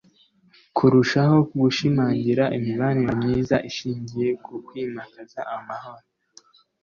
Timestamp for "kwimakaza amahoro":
4.65-6.05